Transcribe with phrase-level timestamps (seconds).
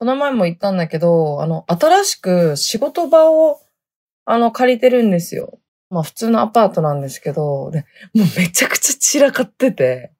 [0.00, 3.60] この前も言ったんだけど、あの、新しく仕事場を、
[4.24, 5.58] あの、借りてるんですよ。
[5.90, 7.80] まあ普通のアパートなんですけど、で、
[8.14, 10.10] もうめちゃくちゃ散らかってて、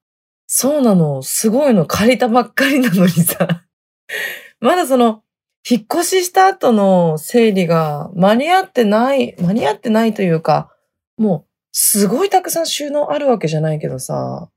[0.46, 1.87] そうなの、すごいの。
[1.87, 3.64] 借りたばっかりなのにさ、
[4.61, 5.22] まだその、
[5.66, 10.71] 引っ越しした後の整理が間に合ってない、間に合ってないというか、
[11.17, 14.51] もうすごいたくさん収納あるわけじゃないけどさ、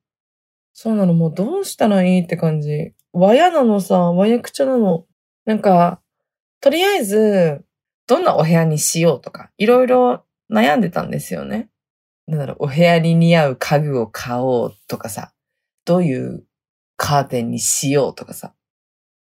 [0.73, 2.93] そうなの、もうどうしたらいいって感じ。
[3.13, 5.05] 和やなのさ、和やくちゃなの。
[5.45, 6.01] なんか、
[6.61, 7.65] とりあえず、
[8.07, 11.69] どんなお部屋にしようとか、いろいろ悩んでたんですよね。
[12.27, 15.33] なんだろう、お部屋に似合う家具を買おうとかさ、
[15.85, 16.45] どういう
[16.95, 18.53] カーテンにしようとかさ。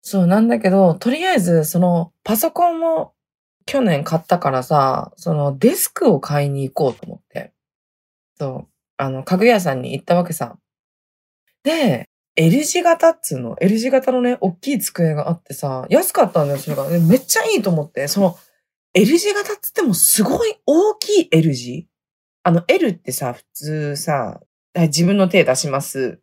[0.03, 3.13] そうなんだけど、とりあえず、その、パソコンも
[3.67, 7.53] 去年買ったからさ、そのデスクを買いに行こうと思って。
[8.39, 10.57] そう、あの、家具屋さんに行ったわけさ。
[11.65, 16.89] で、L 字型っつうの、L 字型のね、大きい机があってさ、安かったんだよ、それが。
[16.89, 18.39] めっちゃいいと思って、その、
[18.95, 21.87] L 字型っつってもすごい大きい L 字？
[22.43, 24.41] あの L ってさ、普通さ、
[24.75, 26.21] 自分の手出します。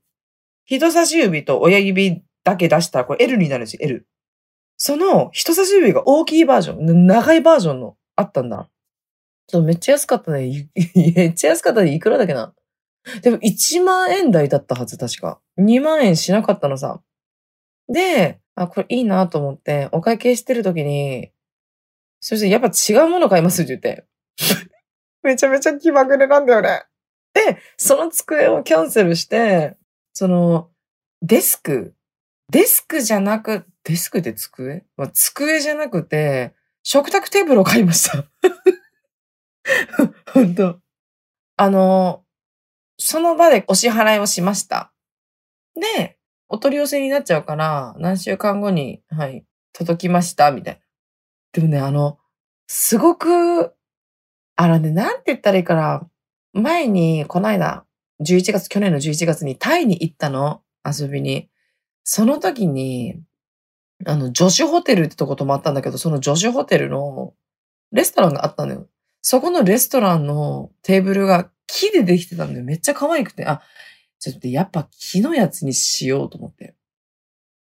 [0.65, 4.07] 人差し指と親指だけ出したらこれ L になるし、L。
[4.77, 8.69] その人差し指が大きいバージョン、長いバージョンのあったんだ。
[9.47, 10.69] ちょっとめっちゃ安かったね。
[10.95, 11.93] めっちゃ安かったね。
[11.93, 12.53] いくらだっけな？
[13.21, 15.39] でも1万円台だったはず、確か。
[15.57, 17.01] 2万円しなかったのさ。
[17.87, 21.31] で、あ、これいいなと思って、お会計してる時に、
[22.19, 24.05] そしてやっぱ違うもの買いますって言って。
[25.23, 26.83] めちゃめちゃ気まぐれなんだよね。
[27.33, 29.75] で、その机をキャンセルして、
[30.13, 30.69] その、
[31.21, 31.95] デスク、
[32.49, 38.25] デスクじゃなく、デスクで机、まあ、机じゃなくて、食卓テーブルを買いました。
[40.33, 40.79] 本当
[41.57, 42.23] あの、
[43.05, 44.93] その場でお支払いをしました。
[45.75, 50.79] で、お取り寄せになっちゃうから、何週間後に、はい、届きました、みたいな。
[51.51, 52.17] でもね、あの、
[52.65, 53.73] すごく、
[54.55, 56.07] あのね、なんて言ったらいいから、
[56.53, 57.85] 前に、この間、
[58.21, 61.49] 11月、去年の11月にタイに行ったの、遊びに。
[62.05, 63.19] その時に、
[64.05, 67.33] あの、女子ホテルってとこ泊まったんだけど、その女子ホテルの
[67.91, 68.87] レストランがあったのよ。
[69.21, 73.61] そこのレストランのテーブルが木でできてたんで、めっちゃ可愛くて、あ、
[74.19, 76.75] ちょっとやっぱ木のやつにしようと思って。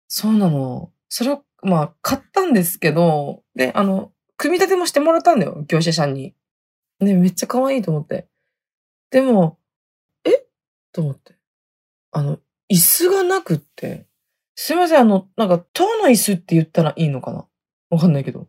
[0.09, 0.93] そうなの。
[1.09, 6.35] それを、まあ、買ったんですけど、で、あの、組み立てもしてもらったんだよ、業者さんに。
[7.01, 8.29] ね、めっちゃ可愛いと思って。
[9.11, 9.59] でも、
[10.25, 10.47] え？
[10.93, 11.37] と思って。
[12.13, 12.39] あの、
[12.73, 14.07] 椅子がなくって。
[14.55, 17.47] すいません、あの、なんか、塔の椅子って言ったらいいのかな？
[17.91, 18.49] わかんないけど。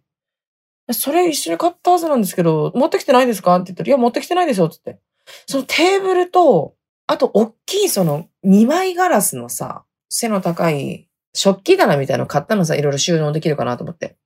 [0.92, 3.56] それ一緒に買ったはずなんですけど、持ってきてないですか？
[3.56, 5.00] って言ったら、いや、持ってきてないですよ、つって。
[5.48, 6.76] そのテーブルと、
[7.08, 14.18] あと、大きいその、二枚ガラスのさ、背の高い、食器棚みたいなの買ったのさ、いろいろ収納できるかなと思って。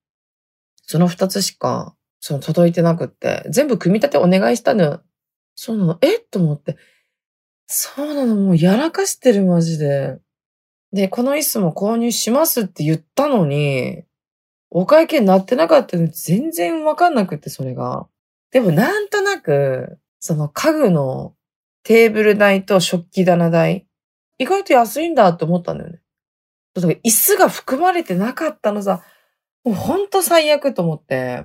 [0.83, 5.01] その二つしか、その届いてなくって、全部組み立てお願いしたのよ。
[5.55, 6.77] そうなの、えと思って。
[7.67, 10.19] そうなの、もうやらかしてる、マジで。
[10.91, 14.03] で、この椅子も購入しますって言ったのに、
[14.69, 18.07] お会計になってなかったのに全然わかんなくって、それが。
[18.51, 21.35] でもなんとなく、その家具の
[21.83, 23.87] テーブル代と食器棚代、
[24.37, 25.99] 意外と安いんだって思ったんだよね。
[26.73, 29.03] だから椅子が含まれてなかったのさ、
[29.63, 31.43] もうほんと最悪と思って。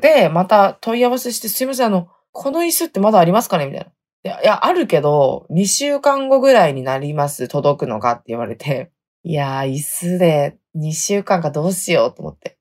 [0.00, 3.66] で、また問い合わせして、すいません、あの、この椅子ってまだありますかね？
[3.66, 3.92] みたい
[4.24, 4.40] な。
[4.42, 8.92] いや、あるけど、2週間後ぐらいになります、届くのがって言われて。
[9.22, 12.58] いやー、椅子で2週間かどうしようと思って。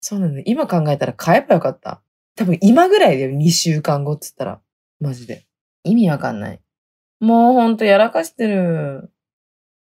[0.00, 2.02] そうなんだ、今考えたら買えばよかった。
[2.40, 4.62] 多分今ぐらいだよ、2週間後っつったら。
[4.98, 5.46] マジで。
[5.84, 6.60] 意味わかんない。
[7.20, 9.12] もうほんとやらかしてる。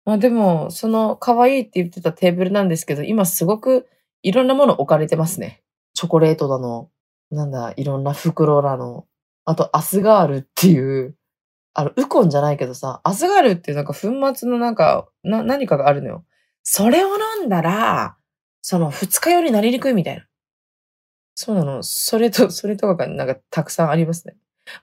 [0.05, 3.87] まあでも、その可愛いって言ってたテーブルなんですけど、今すごく
[4.21, 5.63] いろんなもの置かれてますね。
[5.95, 6.91] チョコレートだの、
[7.31, 9.07] なんだ、いろんな袋だの。
[9.45, 11.15] あと、アスガールっていう、
[11.73, 16.23] あの、ウコンじゃないけどさ、アスガールっていうなんか粉末のなんか、な、何かがあるのよ。
[16.61, 18.15] それを飲んだら、
[18.61, 20.27] その二日酔いになりにくいみたいな。
[21.35, 21.83] そうなの。
[21.83, 24.35] それと、 それとかがなんかたくさんありますね。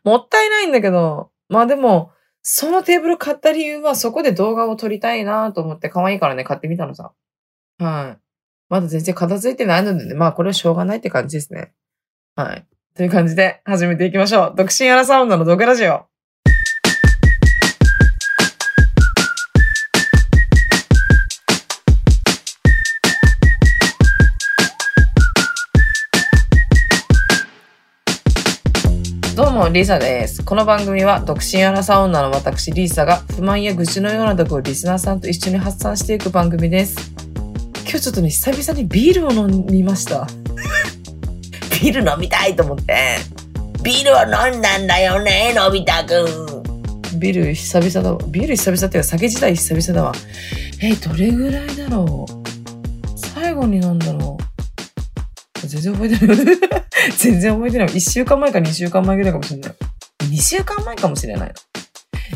[0.05, 2.13] もったいないんだけど、まあでも、
[2.43, 7.13] そのテーブル買った理由はそこで動画を撮りたいなと思って可愛いからね、買ってみたのさ。
[7.79, 8.19] はい。
[8.69, 11.73] まだ全然片付いてないのでね、まあこれはしょうがないって感じですね。
[12.37, 12.67] はい。
[12.95, 14.55] という感じで始めていきましょう。
[14.57, 16.10] 独身アラサウンドの毒ラジオ。
[29.49, 30.45] も、リサです。
[30.45, 37.13] この番組は、独身アラサ女の私、リーサが、不満や愚痴のようなとこをリスナーさんと一緒に発散していく番組です。
[37.83, 40.27] 今日ちょっとね、久々にビールを飲みました。
[41.81, 43.19] ビール飲みたいと思って。
[43.83, 46.59] ビールを飲んだんだよね、のび太く
[47.17, 47.19] ん。
[47.19, 48.19] ビール久々だわ。
[48.29, 50.15] ビール久々っていうか酒自体久々だわ。
[50.83, 53.19] えどれぐらいだろう？
[53.19, 54.30] 最後に飲んだの。
[55.71, 56.37] 全然覚えてない。
[57.17, 57.89] 全然覚えてない。
[57.89, 59.75] 1週間前か2週間前ぐらいかもしれない。
[60.25, 61.53] 2週間前かもしれない。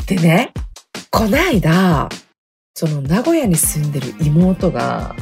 [0.07, 0.51] でね、
[1.11, 2.09] こないだ、
[2.73, 5.15] その名古屋に住んでる妹が、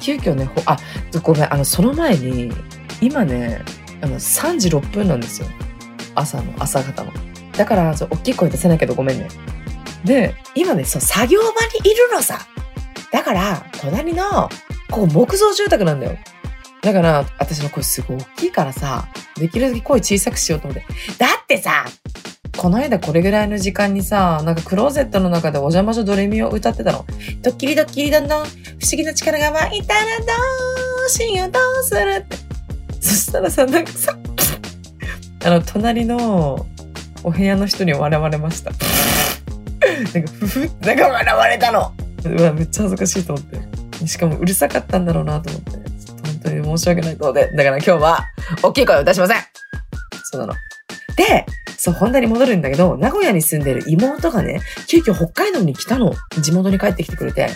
[0.00, 0.76] 急遽ね、あ、
[1.22, 2.52] ごめん、あの、その前に、
[3.00, 3.62] 今ね、
[4.00, 5.48] あの、3時6分なんですよ。
[6.14, 7.12] 朝の、朝方の。
[7.52, 9.28] だから、そう、大きい声出せないけどごめんね。
[10.04, 11.46] で、今ね、そう、作業場
[11.82, 12.46] にいるのさ。
[13.12, 14.48] だから、隣の、
[14.90, 16.16] ここ木造住宅なんだよ。
[16.82, 20.84] だから、私の声すごい大きいからさ、できるだけ声小さくしようと思って。
[21.18, 21.84] だってさ、
[22.56, 27.04] この間これぐらいの時間にさ、なんかクローゼットの中でお邪魔女ドレミを歌ってたの。
[27.42, 28.50] ドッキリドッキリどんどん、不思
[28.92, 30.24] 議な力が湧いたらど
[31.06, 32.36] うしようどうするって。
[33.00, 34.16] そしたらさ、なんかさ、
[35.44, 36.66] あの、隣の
[37.22, 38.70] お部屋の人に笑われました。
[38.70, 41.92] なんか、ふふ、なんか笑われたの。
[42.24, 44.06] うわ、めっちゃ恥ずかしいと思って。
[44.06, 45.77] しかもうるさかったんだろうなと思って。
[46.48, 48.24] 当に申し訳ないので、だから今日は、
[48.62, 49.36] 大きい声を出しません
[50.24, 50.54] そうなの。
[51.16, 51.46] で、
[51.76, 56.12] そう、本題に戻るんだけど、名古屋に住んでる妹がね、急遽北海道に来たの。
[56.40, 57.48] 地元に帰ってきてくれて。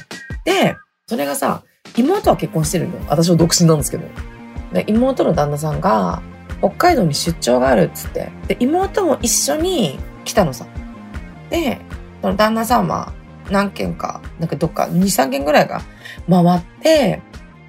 [0.44, 1.62] で、それがさ、
[1.96, 2.98] 妹は結婚してるの。
[3.08, 4.04] 私は独身なんですけど。
[4.72, 6.22] で妹の旦那さんが、
[6.60, 8.30] 北海道に出張があるっつって。
[8.48, 10.66] で、妹も一緒に来たのさ。
[11.50, 11.80] で、
[12.22, 13.12] その旦那さんは
[13.50, 15.82] 何軒か、なんかどっか2、3軒ぐらいが
[16.30, 17.20] 回って、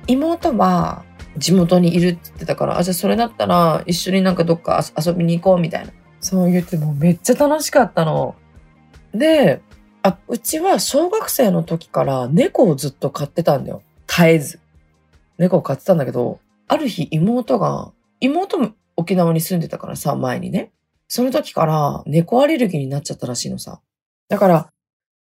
[0.08, 1.04] 妹は
[1.38, 5.92] 地元にいるって言ってたから、あ、じゃあそれだったら一緒になんかどっか遊びに行こうみたいな。
[6.20, 8.36] そう言ってもめっちゃ楽しかったの。
[9.14, 9.62] で、
[10.04, 13.82] あ、うちは小学生の時から猫をずっと飼ってたんだよ。
[14.08, 14.60] 絶えず。
[15.38, 20.72] 猫を飼ってたんだけど、ある日妹が、妹も沖縄に住んでたからさ、前にね。
[21.08, 23.82] その時から猫アレルギーになっちゃったらしいのさ。
[24.30, 24.70] だから、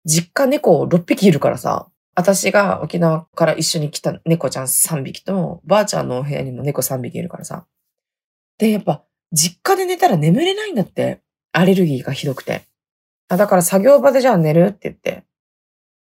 [0.06, 1.88] 実家猫6匹いるからさ、
[2.20, 7.66] 私が沖縄から一緒に来た猫ちゃん3匹と、ばあちゃんのお部屋にも猫3匹いるからさ。
[8.58, 11.22] で、やっぱ、実家で寝たら眠れないんだって。
[11.54, 12.64] アレルギーがひどくて。
[13.30, 15.24] あだから作業場でじゃあ寝るって言って、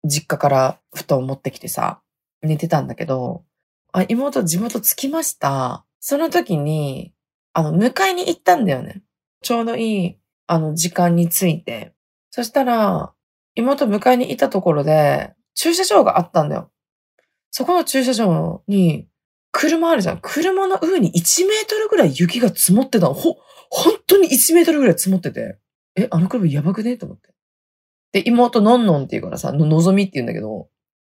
[0.04, 2.00] 実家から布団持ってきてさ、
[2.42, 3.44] 寝てたんだけど、
[3.92, 5.84] あ、妹地元着きました。
[6.00, 7.14] その時に、
[7.52, 9.04] あの、迎えに行ったんだよね。
[9.42, 10.16] ちょうどいい、
[10.48, 11.92] あの、時間に着いて。
[12.30, 13.12] そしたら、
[13.54, 16.70] 妹迎えに行ったところで、駐車場があったんだよ。
[17.50, 19.08] そこの駐車場に、
[19.52, 20.20] 車あるじゃん。
[20.22, 23.14] 車の上に1メートルぐらい雪が積もってたの。
[23.14, 23.36] ほ、
[23.68, 25.58] 本当に1メートルぐらい積もってて。
[25.96, 26.96] え、あの車やばくね？
[26.96, 27.34] と思って。
[28.12, 30.68] で、妹のんのんっていうからさ、の、のぞみって言うんだけど、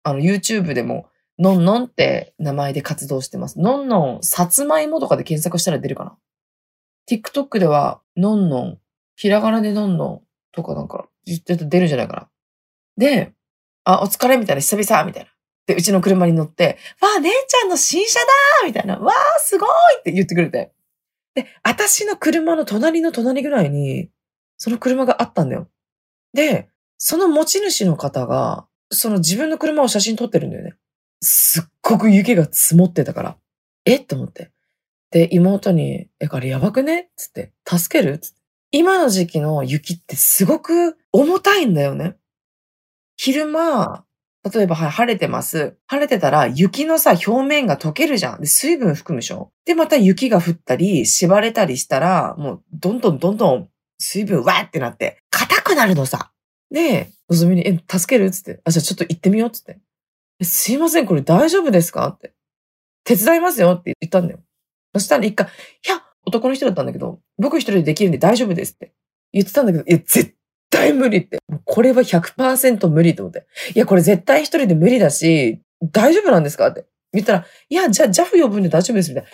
[0.03, 1.07] あの、YouTube でも、
[1.39, 3.59] のんのんって名前で活動してます。
[3.59, 6.17] のんのん、さつまいもとかで検索したら出るかな。
[7.09, 8.79] TikTok では、のんのん、
[9.15, 12.29] ひらがなでのんのんとかなんか、言って出るんじゃないかな。
[12.97, 13.33] で、
[13.83, 15.29] あ、お疲れみたいな、久々みたいな。
[15.67, 18.25] で、うちの車に乗って、わあ、姉ちゃんの新車だ
[18.65, 19.69] みたいな、わあ、すごい
[19.99, 20.71] って言ってくれて。
[21.35, 24.09] で、私の車の隣の隣ぐらいに、
[24.57, 25.69] その車があったんだよ。
[26.33, 30.73] で、その持ち主の方が、その自分の車を写真撮ってるんだよね。
[31.21, 33.37] すっごく雪が積もってたから。
[33.85, 34.51] えって思って。
[35.11, 37.09] で、妹に、え、これやばくね？
[37.15, 38.19] つって、助ける？
[38.19, 38.41] つって。
[38.71, 42.15] 今の時期の雪ってすごく重たいんだよね。
[43.23, 44.03] 昼間、
[44.51, 45.77] 例えば、はい、晴れてます。
[45.85, 48.41] 晴れてたら、雪のさ、表面が溶けるじゃん。
[48.41, 49.51] で、水分含むでしょ？
[49.63, 56.31] で、また雪が降ったり、縛れたりしたら、もう、どんどんどんどん、水分わーってなって、硬くなるのさ。
[56.71, 58.31] で、のぞみに、え、助ける？
[58.31, 58.59] つって。
[58.65, 59.51] あ、じゃあちょっと行ってみよう？
[59.51, 59.79] つって。
[60.41, 62.07] すいません、これ大丈夫ですか？
[62.07, 62.33] って。
[63.03, 63.73] 手伝いますよ？
[63.73, 64.39] って言ったんだよ。
[64.95, 65.49] そしたら一回、い
[65.87, 68.95] や、男の人だったんだけど、僕一人でできるんで大丈夫ですって
[69.31, 70.33] 言ってたんだけど、いや、絶
[70.71, 71.37] 対無理って。
[71.65, 73.45] これは100%無理と思って。
[73.75, 75.61] いや、これ絶対一人で無理だし、
[75.91, 79.29] 大丈夫なんですかって言ったら、いや、じゃあ JAF 呼ぶんで大丈夫ですみたいな。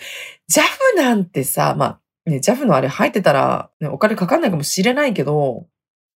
[0.52, 1.86] JAF なんてさ、ま
[2.26, 5.68] あ、ね、JAF のあれ入ってたら、ね、お金かかんないかもしれないけど、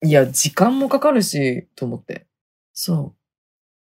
[0.04, 2.26] いや、時間もかかるし、と思って。
[2.74, 3.16] そ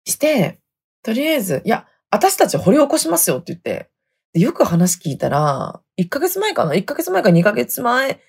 [0.06, 0.10] う。
[0.10, 0.60] して、
[1.02, 3.90] とりあえず、いや、私たち掘り起こしますよって言って、
[4.34, 8.20] よく話聞いたら、1ヶ月前かな ?1 ヶ月前か2ヶ月前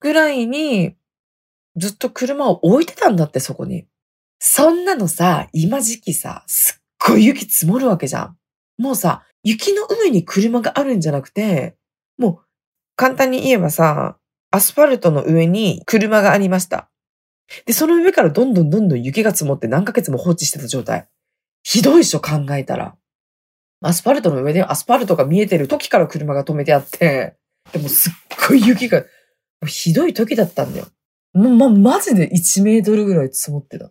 [0.00, 0.96] ぐらいに、
[1.76, 3.86] ずっと車を置いてたんだって、そこに。
[4.38, 8.36] そんなのさ、今時期さ、すっごい雪積もるわけじゃん。
[8.78, 11.76] もうさ、雪の上に車があるんじゃなくて、
[12.18, 12.46] もう、
[12.96, 14.16] 簡単に言えばさ、
[14.50, 16.90] アスファルトの上に車がありました。
[17.66, 21.08] で、その上からどんどんどんどん雪が積もって何ヶ月も放置してた状態。
[21.62, 22.96] ひどいっしょ、考えたら。
[23.80, 27.36] アスファルトの上でアスファルトが見えてる時から車が止めてあって、
[27.72, 28.12] でもすっ
[28.48, 29.04] ごい雪が、
[29.66, 30.86] ひどい時だったんだよ。
[31.34, 33.86] もう、ま、マジで1メートルぐらい積もってた。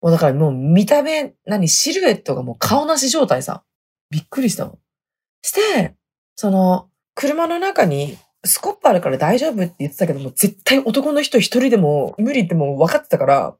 [0.00, 3.64] もうだからもう見た目、何、シルエットがもう顔なし状態さ。
[4.10, 4.78] びっくりしたの。
[5.42, 5.94] して、
[6.36, 13.56] その、車の中にスコップあるから大丈夫って言ってたけども、絶対男の人一人でも無理ってもう分かってたから、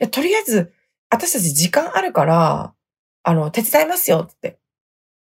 [0.00, 0.72] いや、とりあえず、
[1.10, 2.74] 私たち時間あるから、
[3.22, 4.58] あの、手伝いますよって。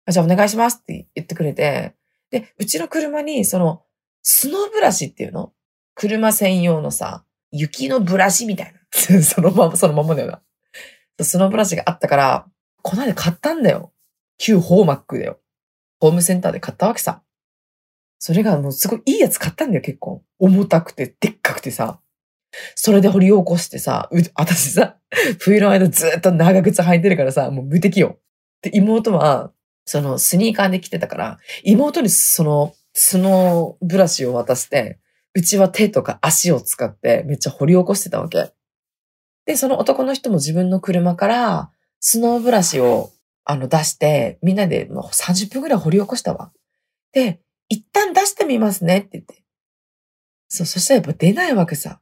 [0.08, 1.94] じゃあお願いしますって言ってくれて、
[2.30, 3.82] で、うちの車に、その、
[4.22, 5.52] スノーブラシっていうの
[5.94, 8.80] 車専用のさ、雪のブラシみたいな。
[9.22, 10.42] そのまま、そのままだよな。
[11.24, 12.46] スノーブラシがあったから、
[12.82, 13.92] この間買ったんだよ。
[14.38, 15.40] 旧ホーマックだよ。
[16.00, 17.22] ホームセンターで買ったわけさ。
[18.18, 20.24] それがもうすごいいいやつ買ったんだよ、結構。
[20.38, 22.00] 重たくて、でっかくてさ。
[22.74, 24.96] それで掘り起こしてさ、う私さ、
[25.38, 28.18] 冬の間ずっと長靴履いてるからさ、もう無敵よ。
[28.62, 29.52] で、妹は、
[29.86, 34.98] そのスニーカーで来てたから、妹にその、スノーブラシを渡して、
[35.34, 38.52] うちは手とか足を使ってめっちゃ掘り起こしてたわけ。
[39.46, 43.10] で、その男の人も自分の車からスノーブラシを
[43.44, 46.52] あの出して、みんなでもう30分ぐらい掘り起こしたわ。
[47.12, 49.42] で、一旦出してみますねって言って。
[50.48, 52.00] そう、そしたらやっぱ出ないわけさ。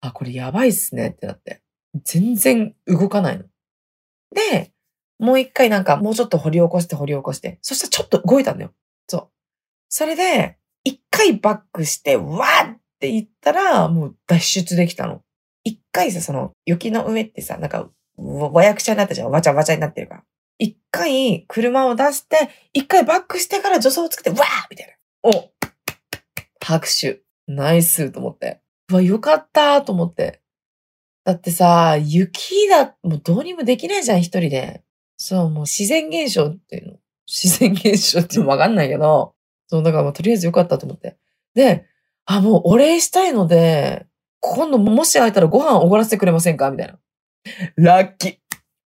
[0.00, 1.62] あ、これやばいっすねってなって。
[2.04, 3.44] 全然動かないの。
[4.34, 4.72] で、
[5.18, 7.58] もう一回なんかもうちょっと掘り起こして掘り起こして。
[7.62, 8.72] そしたらちょっと動いたんだよ。
[9.08, 9.28] そう。
[9.88, 15.22] それで、一回バックして、わーって言ったら、もう脱出できたの。
[15.64, 19.30] 一回さ、その、雪の上ってさ、なんか、わわやくちゃになったじゃん。
[19.30, 20.24] わちゃわちゃになってるから。
[20.58, 24.86] 一回車を出して、一回バックしてから助走をつけて、わーみたい
[25.22, 25.30] な。
[25.30, 25.50] お
[26.62, 27.22] 拍手。
[27.46, 28.60] ナイスと思って。
[28.90, 30.40] うわ、よかったと思って。
[31.24, 34.82] だってさ、雪だ、もうどうにもできないじゃん、一人で。
[35.16, 36.96] そう、もう自然現象っていうの。
[37.26, 39.34] 自然現象ってわかんないけど、
[39.70, 41.16] そう、だからもうとりあえずよかったと思って。
[41.54, 41.86] で、
[42.26, 44.04] あ、もうお礼したいので、
[44.40, 46.72] 今度もし会えたらご飯おごらせてくれませんか？
[46.72, 46.98] みたいな。
[47.76, 48.36] ラッキー。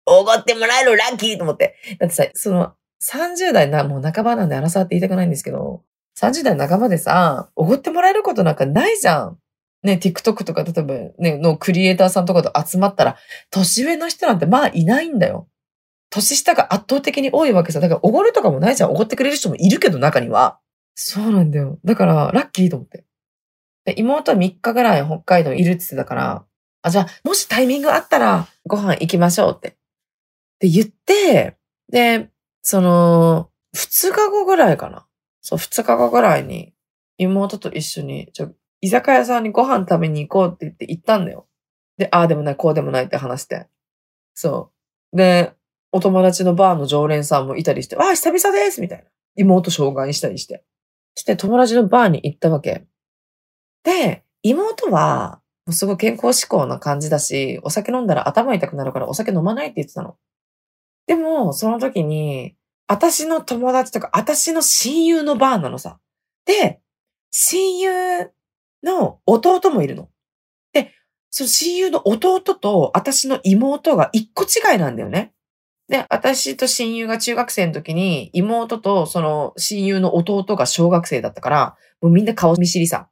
[0.06, 1.76] おごってもらえるラッキーと思って。
[2.00, 5.84] だってさ、その、30代な、もう半ばなんで争って言いたくないんですけど、
[6.20, 9.38] 30代半ばでさ、おごってもらえることなんかないじゃん。
[9.84, 13.16] ね、TikTok とか、例えばね、のクリエイターさんとかと集まったら、
[13.50, 15.48] 年上の人なんてまあいないんだよ。
[16.10, 17.80] 年下が圧倒的に多いわけさ。
[17.80, 18.92] だから、おごるとかもないじゃん。
[18.92, 20.60] おごってくれる人もいるけど、中には。
[20.96, 21.80] そうなんだよ。
[21.84, 23.06] だから、ラッキーと思って。
[23.98, 26.46] 妹は3日ぐらい北海道いるって言ってたから、
[26.82, 29.70] あ、じゃあ、もしタイミングあったら、ご飯行きましょうって。
[29.70, 29.72] っ
[30.60, 31.58] て言って、
[31.92, 32.30] で、
[32.62, 35.08] その、2日後ぐらいかな。
[35.42, 36.74] そう、2日後ぐらいに、
[37.18, 41.48] 妹と一緒に、ちょ、居酒屋さんにご飯食べに行こうって言って行ったんだよ。
[41.98, 43.68] で、ああでもない、こうでもないって話して。
[44.34, 44.72] そ
[45.14, 45.18] う。
[45.18, 45.54] で、
[45.92, 49.06] お友達のバーの常連さんもいたりして、ああ、久々ですみたいな。
[49.36, 50.64] 妹紹介したりして。
[51.16, 52.86] して、友達のバーに行ったわけ。
[53.84, 60.18] で、妹は、すごい健康志向な感じだし、お酒飲んだら頭痛くなるからお酒飲まないって言ってたの。
[61.08, 62.56] でも、その時に、
[62.88, 66.00] 私の友達とか、私の親友のバーなのさ。
[66.46, 66.82] で、
[67.32, 68.32] 親友
[68.84, 70.10] の弟もいるの。
[70.74, 70.94] で、
[71.30, 75.34] その親友の弟と私の妹が一個違いなんだよね。
[75.90, 83.10] で、私と親友が中学生の時に、妹とその親友の弟が小学生だったから、もうみんな顔見知りさ。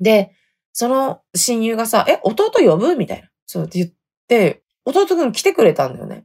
[0.00, 0.32] で、
[0.72, 2.96] その親友がさ、え、弟呼ぶ？
[2.96, 3.28] みたいな。
[3.46, 3.90] そうって言っ
[4.28, 6.24] て、弟くん来てくれたんだよね。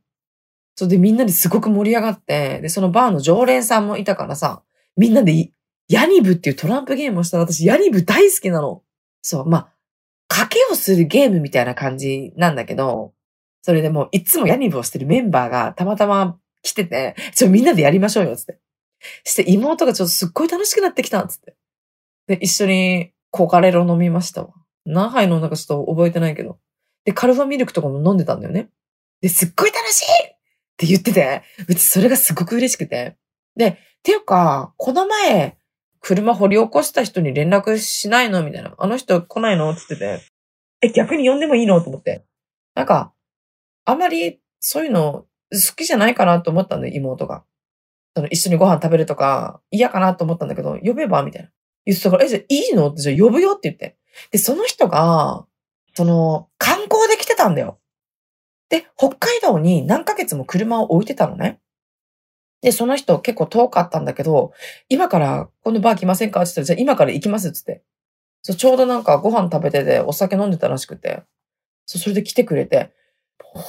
[0.76, 4.64] そうで、みんなですごく盛り上がって、で、そのバーの常連さんもいたからさ、
[4.98, 5.52] みんなで
[5.88, 8.84] ヤニブっていうトランプゲームをしたら私、ヤニブ大好きなの。
[9.22, 9.74] そう、まあ、
[10.30, 13.14] 賭けをするゲームみたいな感じなんだけど、
[13.62, 18.60] それでもういつもヤニブをしてるメンバーがたまたま来てて、ちょ、みんなでやりましょうよ、つって。
[19.24, 21.56] して妹がちょっとすっごい楽しくなってきた、つって。
[22.28, 24.54] で、一緒にコカレロ飲みましたわ。
[24.86, 26.60] 何杯飲んだかちょっと覚えてないけど。
[27.06, 28.70] で、カルファミルクとかも飲んでたんだよね。
[29.22, 30.38] で、すっごい楽しいっ
[30.78, 33.18] て言ってて、うちそれがすごく嬉しくて。
[33.56, 35.58] で、ていうか、この前、
[36.02, 38.42] 車掘り起こした人に連絡しないの？
[38.44, 38.74] みたいな。
[38.78, 39.72] あの人来ないの？
[39.72, 40.22] って言って
[40.82, 40.88] て。
[40.88, 41.82] え、逆に呼んでもいいの？
[41.82, 42.24] と思って。
[42.76, 43.14] なんか、
[43.90, 47.44] あまりそういうの好きじゃないかなと思ったんで、妹が。
[48.16, 51.50] その一緒にご飯食べるとか嫌かなと思ったんだけど、呼べばみたいな。
[51.86, 52.90] 言ってたから、え、じゃあいいの？
[52.90, 53.98] ってじゃあ呼ぶよって言って。
[54.32, 55.46] で、その人が、
[55.96, 57.80] その、観光で来てたんだよ。
[58.70, 61.60] で、北海道に何ヶ月も車を置いてたのね。
[62.62, 64.52] で、その人結構遠かったんだけど、
[64.90, 66.42] 今からこのバー来ませんか？
[66.42, 67.84] って言ったら、じゃあ今から行きますっつって。
[68.44, 71.24] ちょうどなんかご飯食べててお酒飲んでたらしくて。
[71.86, 72.94] それで来てくれて。
[73.52, 73.64] 本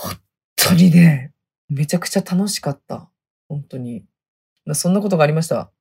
[0.56, 1.32] 当にね、
[1.68, 3.10] めちゃくちゃ楽しかった。
[3.48, 4.04] 本当に。
[4.74, 5.72] そんなことがありました？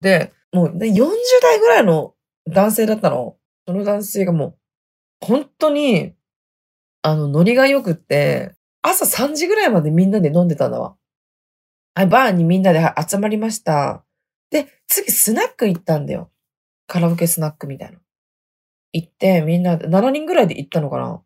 [0.00, 0.92] で、もう40
[1.42, 2.14] 代ぐらいの
[2.46, 3.38] 男性だったの。
[3.66, 4.58] その男性がもう、
[5.26, 6.12] 本当に、
[7.00, 10.96] あの、ノリが良くって、朝3時ぐらいまでみんなで飲んでたんだわ。
[11.94, 14.04] はい、バーにみんなで集まりました。
[14.50, 16.30] で、次スナック行ったんだよ。
[16.86, 17.98] カラオケスナックみたいな。
[18.92, 21.22] 行って、みんな、7人ぐらいで行ったのかな。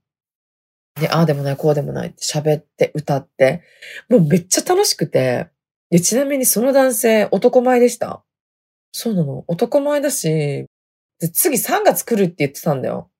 [1.01, 3.63] で、ああでもない、こうでもないって喋って歌って、
[4.09, 5.49] もうめっちゃ楽しくて、
[5.91, 8.25] で、ちなみにその男性、男前でした。
[8.93, 9.45] そうなの。
[9.49, 10.67] 男前だし、
[11.21, 13.11] で、次3月来るって言ってたんだよ。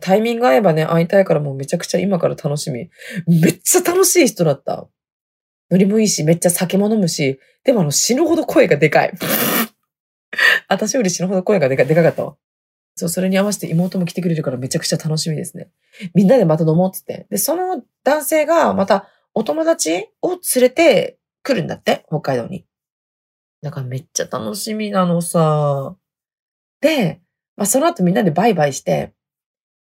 [0.00, 2.90] タイミング合えばね、会いたいからもうめちゃくちゃ今から楽しみ。
[3.26, 4.88] めっちゃ楽しい人だった。
[5.70, 9.12] ノリもいいし、めっちゃ酒も飲むし、でもあの死ぬほど声がでかい。
[10.68, 12.36] 私より死ぬほど声がでかでかかったわ。
[12.94, 15.70] そう、それに合わせて妹も来てくれるからめちゃくちゃ楽しみですね。
[16.14, 17.26] みんなでまた飲もうっつって。
[17.28, 22.64] で、その男性がまたお友達を連れて来るんだって、北海道に。
[23.62, 25.96] だからめっちゃ楽しみなのさ。
[26.80, 27.20] で、
[27.56, 29.12] まあ、その後みんなでバイバイして、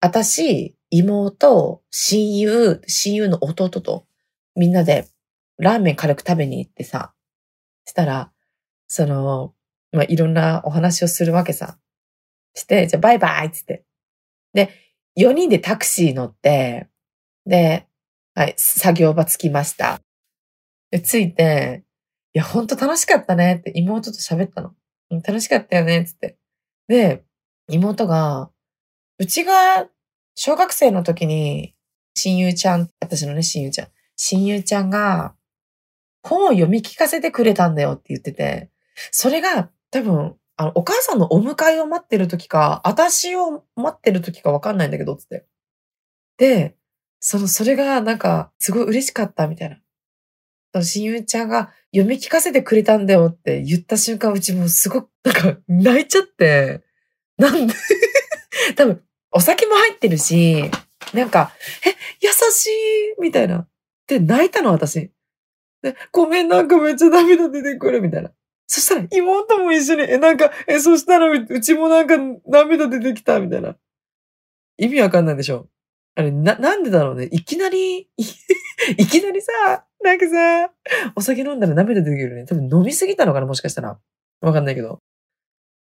[0.01, 4.07] 私、妹、親友、親友の弟と
[4.57, 5.07] みんなで
[5.59, 7.14] ラーメン軽く食べに行ってさ、
[7.87, 8.33] したら、
[8.89, 9.55] その、
[9.93, 11.79] まあ、いろんなお話をするわけさ。
[12.55, 13.85] して、じゃバイバイっつって。
[14.53, 14.71] で、
[15.19, 16.89] 4人でタクシー乗って、
[17.47, 17.87] で、
[18.35, 20.01] はい、作業場着きました。
[20.91, 21.85] で、着いて、
[22.33, 24.75] いや、ほんと楽しかったねって妹と喋ったの。
[25.11, 26.37] 楽しかったよねっつって。
[26.89, 27.25] で、
[27.69, 28.51] 妹が、
[29.19, 29.87] うちが
[30.35, 31.75] 小学生の時に、
[32.17, 35.35] 親友ちゃん、私のね、親友ちゃん、親友ちゃんが、
[36.25, 38.71] 本を読み聞かせてくれたんだよって言ってて、
[39.13, 45.47] それが多分、あの、お母さんのお迎えを待ってる時か、私を待ってる時かわかんないんだけど、つって。
[46.39, 46.77] で、
[47.21, 49.77] その、それがなんか、すごい嬉しかったみたいな。
[50.73, 56.83] その親友ちゃんが読み聞かせてくれたんだよって言った瞬間、うちもすごく、なんか、泣いちゃって、
[57.37, 57.75] なんで
[58.77, 60.71] 多分、お酒も入ってるし、
[61.13, 61.53] なんか、
[61.87, 63.69] え、優しいみたいな。
[64.07, 65.11] で、泣いたの、私。
[65.85, 68.33] で、ごめん、なんかめっちゃ涙出てくる、みたいな。
[68.67, 72.17] そしたら妹も一緒に、え、なんか、え、そしたらうちもなんか
[72.47, 73.77] 涙出てきた、みたいな。
[74.79, 75.69] 意味わかんないでしょ。
[76.17, 77.29] あれ、な、なんでだろうね。
[77.31, 80.73] いきなり、 いきなりさ、なんかさ、
[81.17, 82.47] お酒飲んだら涙出てくるね。
[82.47, 83.99] 多分飲みすぎたのかな、もしかしたら。
[84.41, 85.01] わかんないけど。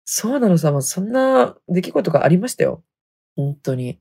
[0.04, 2.84] そうなのさ、まあ、そんな出来事がありましたよ。
[3.36, 3.98] 本当に。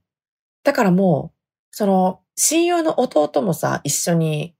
[0.63, 1.38] だからもう、
[1.71, 4.56] その、親友の弟もさ、一緒に、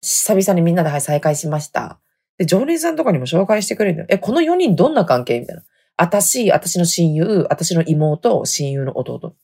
[0.00, 1.98] 久々にみんなで再会しました。
[2.36, 4.06] で、常連さんとかにも紹介してくれるの。
[4.08, 5.40] え、この4人どんな関係？
[5.40, 5.62] みたいな。
[5.96, 9.34] 私、私の親友、私の妹、親友の弟。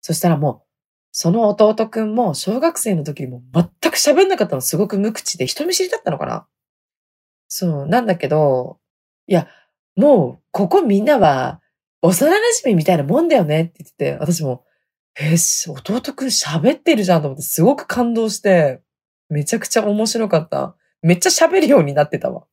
[0.00, 0.68] そしたらもう、
[1.12, 6.46] その弟くんも小学生の時にも全く喋んなかったのすごく無口で人見知りだったのかな？
[7.48, 8.78] そう、なんだけど、
[9.26, 9.48] いや、
[9.96, 11.60] もう、ここみんなは、
[12.02, 13.62] 幼馴染みたいなもんだよね？
[13.62, 14.64] って言ってて、私も、
[15.20, 18.82] え弟くん喋ってるじゃんと思ってすごく感動して、
[19.28, 20.74] めちゃくちゃ面白かった。
[21.02, 22.44] めっちゃ喋るようになってたわ。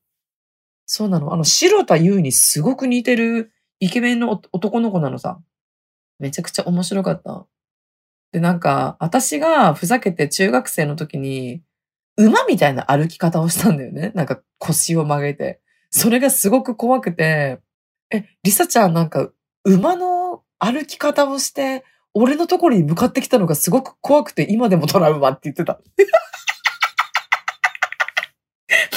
[0.86, 1.34] そうなの。
[1.34, 5.40] あの、白田優にすごく似てるイケメンの男の子なのさ。
[6.20, 7.46] めちゃくちゃ面白かった。
[8.32, 11.62] で、なんか、私がふざけて中学生の時に、
[12.18, 14.12] 馬みたいな歩き方をしたんだよね。
[14.16, 15.60] なんか腰を曲げて。
[15.90, 17.60] それがすごく怖くて、
[18.12, 19.30] え、リサちゃんなんか
[19.64, 21.84] 馬の歩き方をして、
[22.14, 25.80] 俺のところに向かってきたのがすごく怖くて今でもトラウマって言ってた。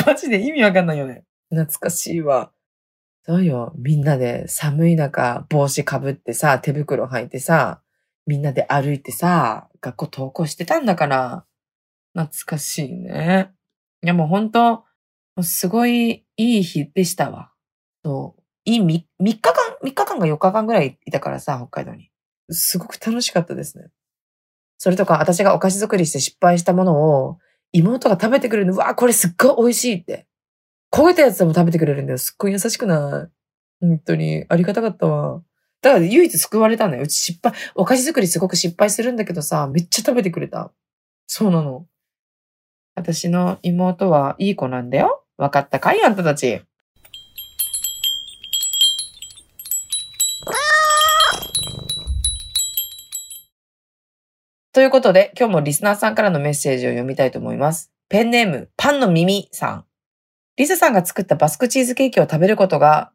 [0.08, 1.24] マジで意味わかんないよね。
[1.50, 2.50] 懐かしいわ。
[3.26, 3.74] そうよ。
[3.76, 7.82] みんなで寒い中、帽子かぶってさ、手袋履いてさ、
[8.26, 11.44] みんなで歩いてさ、学校登校してたんだから、
[12.14, 13.52] 懐かしいね。
[14.02, 14.84] いやもう本当
[15.42, 17.52] すごいいい日でしたわ。
[18.02, 18.42] そう。
[18.64, 22.10] いい 3, 3日間、3日間が4日間ぐらいいたからさ、北海道に。
[22.50, 23.90] すごく楽しかったですね。
[24.78, 27.38] それとか、私がお菓子作りして失敗したものを、
[27.72, 30.26] 妹が食べてくれるの、わあ、これすっごい美味しいって。
[30.90, 32.18] 焦げたやつでも食べてくれるんだよ。
[32.18, 33.30] すっごい優しくな
[33.80, 33.86] い。
[33.86, 35.42] 本当に、ありがたかったわ。
[35.80, 37.04] だから唯一救われたんだよ。
[37.04, 40.72] うち失敗、お菓子作りすごく失敗するんだけどさ、めっちゃ食べてくれた。
[41.26, 41.86] そうなの。
[42.94, 45.24] 私の妹はいい子なんだよ。
[45.36, 46.02] わかったかい？
[46.02, 46.62] あんたたち。
[54.78, 57.90] ということで、今日もリスナーさんからのメッセージを読みたいと思います。
[58.08, 59.84] ペンネーム、パンの耳さん。
[60.56, 63.10] リサさんが作ったバスクチーズケーキを食べることが、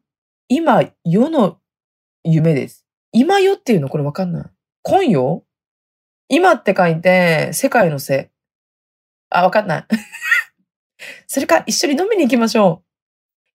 [0.49, 1.59] 今、世の
[2.25, 2.85] 夢です。
[3.13, 4.45] 今よっていうのこれわかんない。
[4.81, 5.45] 今よ
[6.27, 8.29] 今って書いて、世界のせ。
[9.29, 9.85] あ、わかんない。
[11.27, 12.83] それか一緒に飲みに行きましょ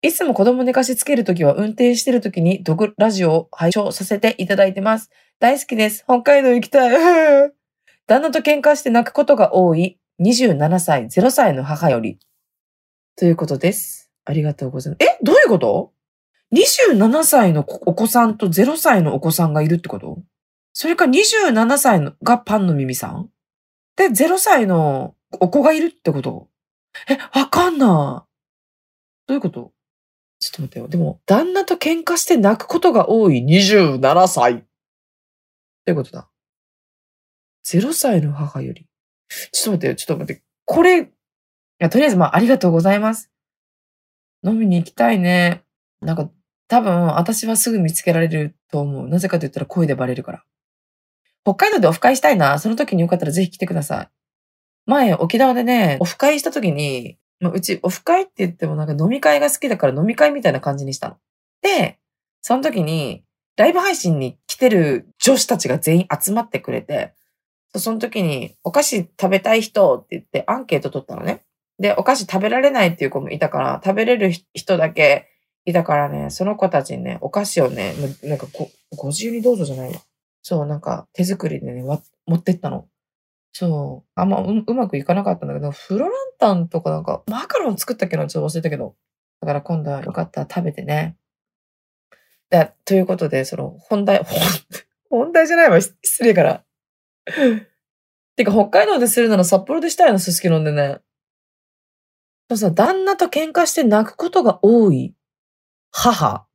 [0.02, 0.08] う。
[0.08, 5.10] いつも子供寝かしつけるときは運転してるときにドグラジオを拝聴させていただいてます。
[5.40, 6.04] 大好きです。
[6.04, 7.52] 北海道行きたい。
[8.08, 12.18] 旦那と喧嘩して泣くことが多い27歳、0歳の母より。
[13.16, 14.10] ということです。
[14.24, 15.06] ありがとうございます。
[15.06, 15.92] えどういうこと
[16.54, 20.22] ?27 歳のお子さんと0歳のお子さんがいるってこと？
[20.72, 23.28] それか27歳のがパンの耳さん？
[23.96, 26.48] で、0歳のお子がいるってこと？
[27.10, 27.86] え、わかんない。
[27.86, 28.24] ど
[29.28, 29.72] ういうこと？
[30.40, 30.88] ちょっと待ってよ。
[30.88, 34.54] でも、旦那と喧嘩して泣くことが多い27歳。
[34.54, 34.60] ど
[35.88, 36.30] ういうことだ
[37.76, 38.86] ?0 歳の母より。
[39.52, 39.94] ちょっと待ってよ。
[39.94, 40.42] ちょっと待って。
[40.64, 41.06] これ、い
[41.78, 43.30] や、とりあえず、まあ、ありがとうございます。
[44.44, 45.64] 飲みに行きたいね。
[46.00, 46.30] なんか、
[46.68, 49.08] 多分、私はすぐ見つけられると思う。
[49.08, 50.44] なぜかと言ったら声でバレるから。
[51.44, 52.58] 北海道でオフ会したいな。
[52.58, 54.08] その時によかったらぜひ来てください。
[54.86, 61.16] 前、沖縄でね、オフ会した時に、まあ、うち、オフ会って言ってもなんか飲み会が好きだから飲み会みたいな感じにしたの。
[61.62, 61.98] で、
[62.42, 63.24] その時に、
[63.56, 67.14] ライブ配信に来てる女子たちが全員集まってくれて、
[67.76, 71.42] その時に、お菓子食べたい人って言ってアンケート取ったのね。
[71.78, 75.28] で、お菓子食べられないっていう子もいたから、食べれる人だけ
[75.64, 80.00] いたからね、その子たちにね、お菓子をね、なんかご、ご自由にどうぞじゃないわ。
[80.42, 82.86] そう、なんか手作りでね、持ってったの。
[83.52, 84.10] そう。
[84.14, 88.94] あんまううまくいかなかったんだけど、フロランタンとかなんか、マカロン作ったっけなちょっと忘れたけど。
[89.40, 91.16] だから今度はよかったら食べてね。
[92.50, 94.24] だということで、その、本題、
[95.10, 95.80] 本 題じゃないわ。
[95.80, 96.64] 失礼から。
[98.36, 101.00] てか、北海道でするなら札幌でしたいの、すすき飲んでね。
[102.48, 105.14] そうさ、旦那と喧嘩して泣くことが多い
[105.90, 106.46] 母。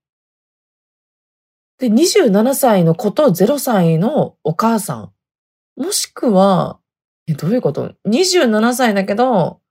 [1.78, 5.14] で、27歳の子と0歳のお母さん。
[5.76, 6.80] もしくは、
[7.28, 9.62] え、どういうこと ?27 歳だけど、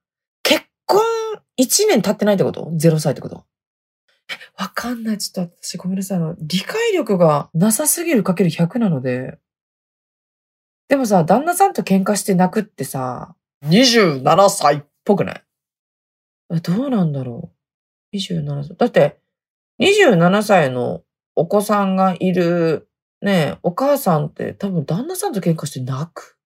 [0.43, 1.01] 結婚
[1.59, 3.45] 1年経ってないってこと ?0 歳ってこと
[4.29, 5.17] え、わかんない。
[5.17, 6.17] ちょっと私ごめんなさい。
[6.17, 9.39] あの、理解力がなさすぎるかける100なので。
[10.93, 15.43] でもさ、旦那さんと喧嘩して泣くってさ、27歳っぽくない？
[16.61, 17.51] どうなんだろ
[18.13, 18.75] う ?27 歳。
[18.77, 19.17] だって、
[19.79, 21.01] 27歳の
[21.35, 22.87] お子さんがいる、
[23.23, 26.37] ねお母さんって多分旦那さんと喧嘩して泣く。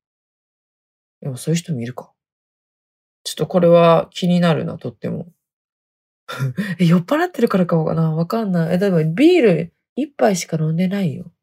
[1.20, 2.14] でもそういう人もいるか。
[3.26, 5.28] ちょっとこれは気になるな、とっても。
[6.80, 8.16] え、酔っ払ってるからかもかな？
[8.16, 8.76] わかんない。
[8.76, 11.34] え、でもビール一杯しか飲んでないよ。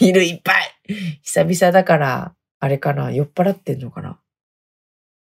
[0.00, 0.75] ビール一杯
[1.22, 4.20] 久々だから、あれかな酔っ払ってんのかな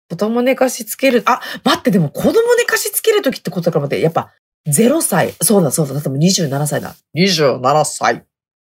[0.09, 4.33] 子供寝かしつける、あ、待って、でも子供寝かしつけるときってことかもって、やっぱ
[4.67, 5.33] 0歳。
[5.41, 6.95] そうだ、そうだ、だっても27歳だ。
[7.15, 8.25] 27歳。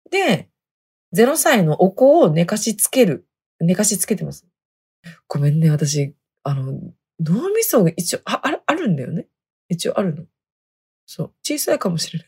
[0.10, 0.50] で、
[1.16, 3.28] 0歳のお子を寝かしつける。
[3.60, 4.46] 寝かしつけてます。
[5.28, 6.74] ごめんね、私、あの、
[7.20, 9.28] 脳みそが一応、あ、ある、あるんだよね。
[9.70, 10.26] 一応あるの。
[11.06, 11.34] そう。
[11.44, 12.28] 小さいかもしれない。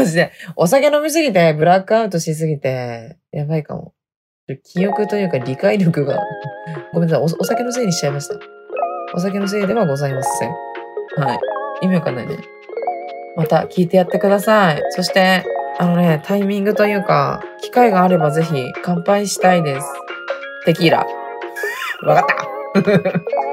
[0.00, 3.92] マジで、お酒飲みすぎて、ブラックアウトしすぎて、やばいかも。
[4.64, 6.18] 記憶というか理解力が、
[6.92, 8.34] ごめんなさいお、お酒のせいにしちゃいました。
[9.14, 10.50] お酒のせいではございません。
[11.16, 11.40] はい。
[11.82, 12.38] 意味わかんないね。
[13.36, 14.82] また聞いてやってください。
[14.90, 15.44] そして、
[15.78, 19.86] あのね、タイミングというか、機会があればぜひ乾杯したいです。
[20.66, 21.06] テキーラ。
[22.02, 22.26] わか
[22.80, 23.49] った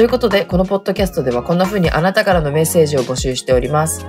[0.00, 4.06] ということで、このポッドキャストではこんな風にあなたからのメッセージを募集しております。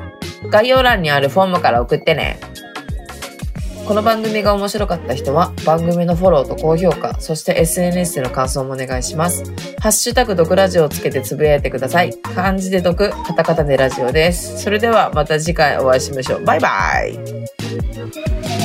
[0.49, 2.39] 概要欄にあるフォームから送ってね。
[3.85, 9.43] この番組が面白かった人は番組のフォローと高評価、そして SNS での感想もお願いします。
[9.81, 12.13] ハッシュタグ毒ラジオをつけてつぶやいてください。
[12.33, 14.63] 漢字で毒、カタカタでラジオです。
[14.63, 16.45] それではまた次回お会いしましょう。
[16.45, 16.69] バイバ
[17.03, 18.60] イ